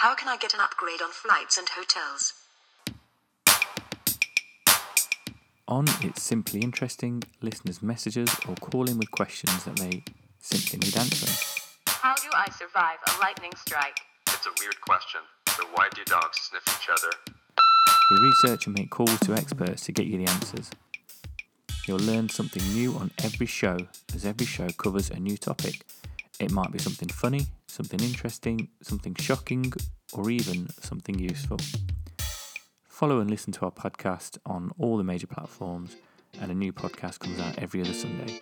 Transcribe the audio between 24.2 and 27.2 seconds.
every show covers a new topic. It might be something